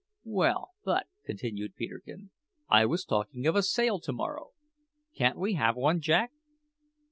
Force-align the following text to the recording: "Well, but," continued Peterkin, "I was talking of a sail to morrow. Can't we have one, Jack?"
"Well, 0.25 0.71
but," 0.83 1.05
continued 1.25 1.75
Peterkin, 1.75 2.31
"I 2.67 2.87
was 2.87 3.05
talking 3.05 3.45
of 3.45 3.55
a 3.55 3.61
sail 3.61 3.99
to 3.99 4.11
morrow. 4.11 4.47
Can't 5.15 5.37
we 5.37 5.53
have 5.53 5.75
one, 5.75 5.99
Jack?" 6.01 6.31